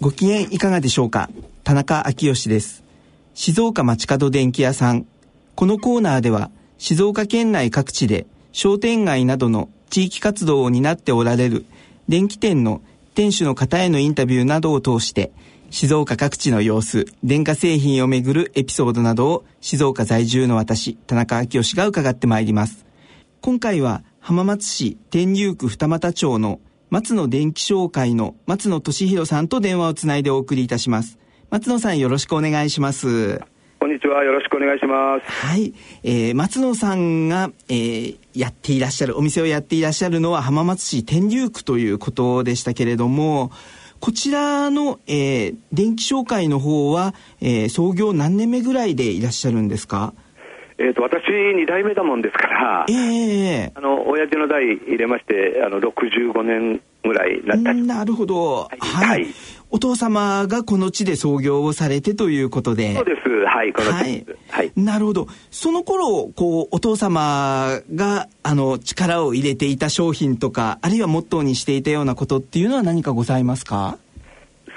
[0.00, 1.28] ご機嫌いかがでしょうか？
[1.64, 2.84] 田中昭義です。
[3.34, 5.06] 静岡町角電気屋さん。
[5.56, 11.66] このコーナーでは、静岡県内各地で商店街などの地域活動を担っておられる
[12.08, 12.80] 電気店の
[13.16, 15.32] 店主の方へのインタビューなどを通して、
[15.70, 22.86] 静岡各地の様子、電化製品をめぐるエピソードなどを静岡在住の私、田中昭義が伺ってまいります。
[23.40, 31.18] 今回は浜松市天竜区二俣町の松野電気商会の松野俊弘さんと電話をつないでお送りいたします。
[31.50, 33.40] 松野さんよろしくお願いします。
[33.78, 34.24] こんにちは。
[34.24, 35.30] よろしくお願いします。
[35.30, 35.74] はい。
[36.02, 43.52] えー、松野さんが、えー、やっていらっしゃる、お店をやっていらっしゃるのは浜松市天竜区ということでしたけれども、
[44.00, 50.14] こちらの、えー、電気商会の方は、えー、創業何年目ぐらいでいらっしゃるんですか？
[50.80, 57.74] えーと、私、2代目だもんですから、えー、あの親父の代入れましてあの65年ぐらいなった。
[57.74, 59.26] なるほど、はい、はい、
[59.70, 62.94] お父様がこの地で創業をされてということで。
[62.94, 63.28] そうです。
[63.44, 63.72] はい。
[63.72, 65.26] この地です、はい、なるほど。
[65.50, 73.98] その頃こうお父様があの力を入れていた商品とかあるいはモットーにしていたようなことっていうのは何かございますか？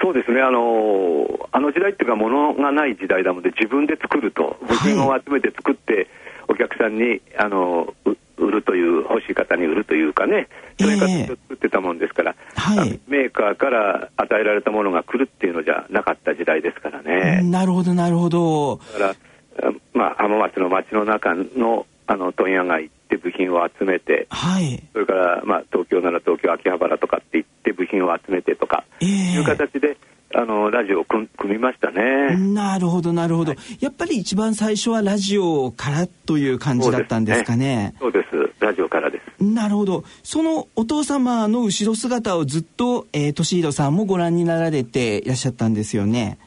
[0.02, 0.40] そうですね。
[0.40, 1.21] あの
[1.52, 6.08] あの時代っていうか物がない時代なので自分で作ると部品を集めて作って、
[6.48, 7.94] お客さんにあの
[8.36, 10.48] 売るという欲しい方に売るというかね
[10.80, 17.42] そういう形を作ってたもんですから、えーはい、メーカーから与えられたものが来るっていうのじゃなかった時代ですからね。
[17.42, 18.80] なるほどなるほど。
[18.98, 19.14] だか
[19.58, 29.96] らまあ浜松の町の中のあの問屋街って部品を集めて、はい、それから、まあ、東京なら東京秋葉原とかって言って部品を集めてとか、えー、いう形で
[30.34, 32.36] あのラジオを組みましたね。
[32.36, 37.94] なるほどなるほど、はい、やっぱり一番最初はラジオからという感じだったんですかね。
[38.00, 39.44] そうです、ね、ラジオからです。
[39.44, 40.04] なるほど。
[40.22, 46.38] そのお父様の後ろ姿をずっと、えー、敏弘さんもご覧になられていらっしゃったんですよね。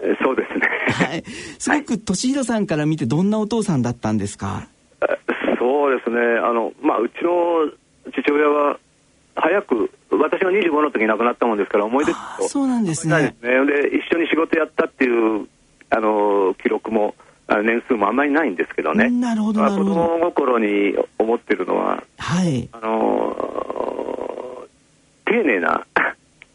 [0.00, 0.68] えー、そうですね。
[0.88, 1.24] はい。
[1.58, 4.68] すごく敏弘さんから見てどんなお父さんだったんですか、
[5.58, 6.16] そうですね。
[6.42, 7.70] あのまあうちの
[8.12, 8.78] 父親は
[9.36, 9.90] 早く
[10.24, 12.48] 私が25の時に亡くなったもんですから思い出と。
[12.48, 13.22] そうなんですね。
[13.22, 13.66] ですね。
[13.66, 15.46] で一緒に仕事やったっていう
[15.90, 17.14] あの記録も
[17.48, 19.10] 年数もあんまりないんですけどね。
[19.10, 24.66] なるほどなるほど、まあ、子供心に思ってるのは、はい、あの
[25.26, 25.86] 丁寧な、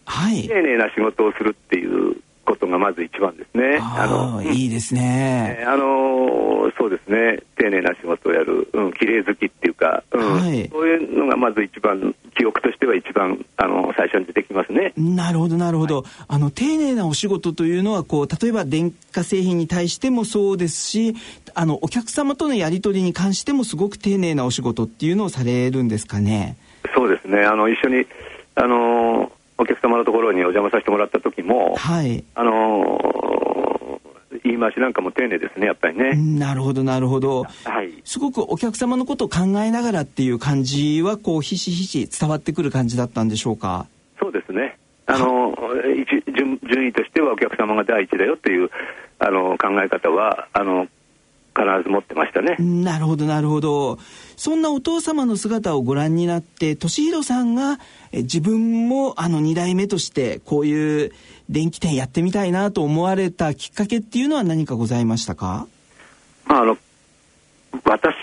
[0.05, 2.17] はい、丁寧な仕事をするっていう
[2.49, 3.77] ことがまず一番ですね。
[3.79, 5.63] あのいいですね。
[5.67, 7.43] あのそうですね。
[7.55, 14.93] 丁寧な仕事をやる、うん、綺麗好きっていうか、うん、はい、そういうのがまず一番記憶としては一番あの最初に出てきますね。
[14.97, 15.97] なるほどなるほど。
[15.97, 21.15] はい、あの丁寧なお仕事というのはこう例えば電化製品に対してもそうですし、
[21.53, 26.57] あのお客様とのやり取りに関してもすごく丁寧なお仕事っていうのをされるんですかね？
[26.95, 27.41] そうですね。
[27.41, 28.07] あの一緒に
[28.55, 34.01] あのお客様のところにお邪魔させてもらった時も、はい、あの
[34.45, 36.15] 言い回しなんかも丁寧ですねやっぱりね。
[36.15, 43.85] なるほどなるほど、はい、すごくお客様のことを考えながらっていう感じはこうひしひし伝わってくる感じだったんでしょうか？
[44.19, 44.77] そうですね。
[45.05, 45.53] あの
[46.35, 48.69] 順順位としてはお客様が第一だよっていう
[49.19, 50.87] あの考え方はあの
[51.55, 52.55] 必ず持ってましたね。
[52.59, 53.97] なるほどなるほど。
[54.35, 57.79] そんなお父様の姿をご覧になって敏弘さんが
[58.13, 61.11] 自分もあの2代目としてこういう
[61.49, 65.67] 電気店やってみたいなと思われたきっかけっていうのは何かございましたか、
[66.45, 66.77] まあ、あの
[67.83, 68.15] 私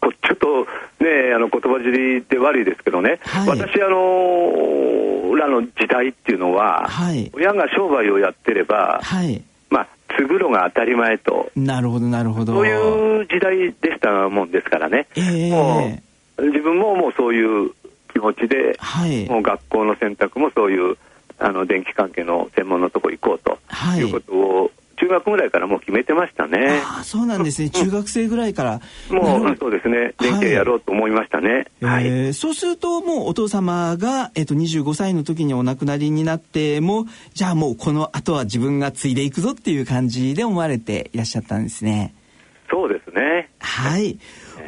[0.00, 0.66] こちょっと
[1.02, 5.00] ねあの言葉尻で悪いですけどね、はい、私あの
[5.40, 9.42] らの時代っていうのは、はい、親が商売をやってれば、はい、
[10.20, 15.98] まあ継ぐのが当たり前となるほどなるほどそういう時代でしたもんですからね、えー、も
[16.38, 17.72] う自分ももうそういう
[18.12, 20.96] 気持ちで、はい、もう学校の選択もそういう
[21.38, 24.70] あの電気関係の専門のとこ行こうと、はい、いうことを
[25.10, 26.80] 学ぐらいからもう決めてましたね。
[26.84, 27.70] あそうなんですね。
[27.70, 28.80] 中学生ぐらいから。
[29.10, 30.14] もう、そうですね。
[30.18, 31.66] 電気やろうと思いましたね。
[31.82, 32.06] はい。
[32.06, 42.14] えー、そうすると、もうお父様が、えっ、ー、と、25歳の時にお亡くなりになっても、じゃあもうこの後は自分が継いでいくぞっていう感じで思われていらっしゃったんですね。
[42.70, 43.50] そうですね。
[43.58, 44.18] はい。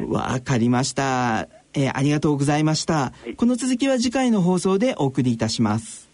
[0.07, 1.47] わかりました。
[1.73, 6.09] えー、ありがとうございました、はい、この続きは次回の放送でお送りいたします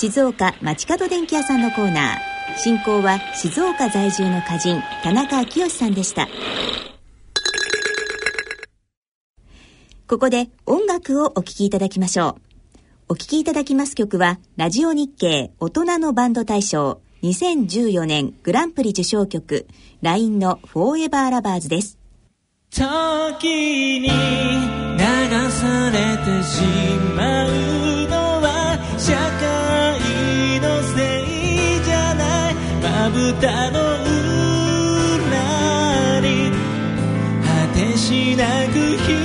[0.00, 2.56] 静岡街角でんき屋さんのコーナー。
[2.56, 6.26] 進行は静岡在住の歌人田中昭義さんでした。
[10.06, 12.34] ここで音楽をお聴きいただきましょう。
[13.10, 19.66] お聴きいただきます曲はラジオ日経大人のバンド大賞2014年グランプリ受賞曲
[20.00, 21.98] LINE のフォーエバーラバーズです。
[22.70, 22.86] 時
[24.00, 24.10] に流
[25.50, 26.62] されてし
[27.14, 27.44] ま
[27.96, 27.99] う。
[33.00, 33.80] ないまぶたの
[35.16, 36.50] 裏に
[37.42, 39.19] 果てしなく広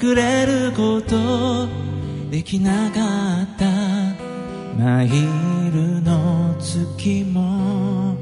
[0.00, 1.66] 隠れること
[2.30, 3.66] できなかった
[4.80, 8.14] マイルの月も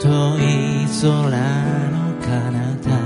[0.00, 0.08] 遠
[0.38, 1.30] い空
[1.90, 2.30] の彼
[2.84, 2.99] 方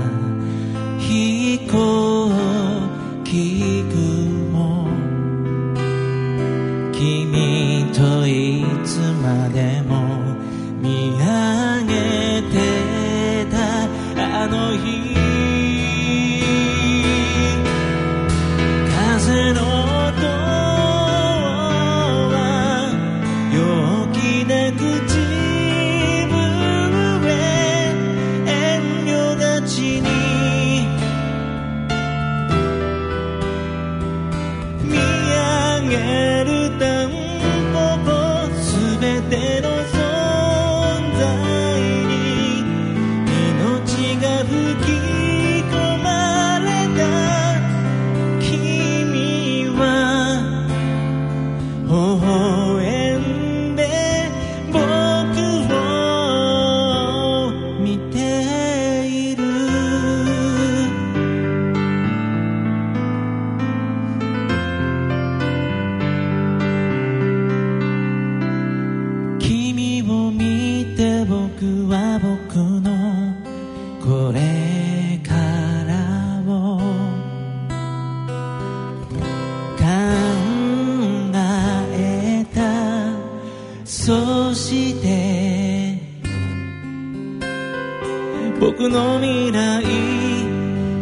[88.95, 89.83] の未来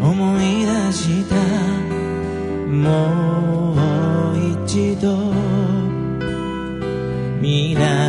[0.01, 1.35] 思い出した
[2.67, 3.75] も
[4.33, 5.05] う一度
[7.39, 8.02] 未来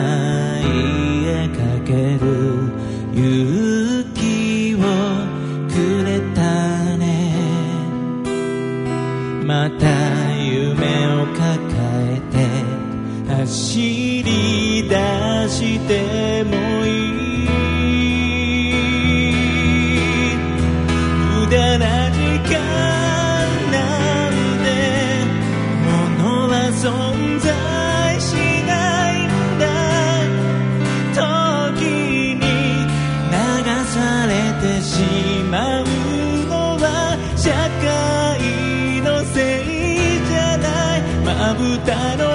[41.54, 42.33] まぶたの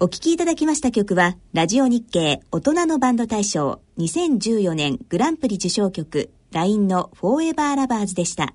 [0.00, 8.54] お聴きいただきました曲は、ラジオ日経大人のバンド大賞2014年グランプリ受賞曲、LINE のフォーエバーラバーズでした。